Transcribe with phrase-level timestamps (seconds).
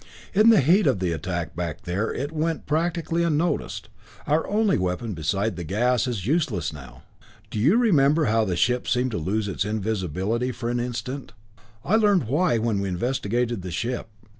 [0.33, 3.87] "In the heat of the attack back there it went practically unnoticed.
[4.25, 7.03] Our only weapon beside the gas is useless now.
[7.51, 11.33] Do you remember how the ship seemed to lose its invisibility for an instant?
[11.85, 14.07] I learned why when we investigated the ship.